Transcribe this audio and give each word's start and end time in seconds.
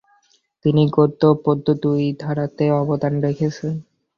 তিনি 0.65 0.83
গদ্য 0.91 1.21
ও 1.27 1.39
পদ্য 1.45 1.65
দুই 1.83 2.03
ধারাতেই 2.19 2.71
অবদান 2.81 3.13
রেখেছেন। 3.21 3.73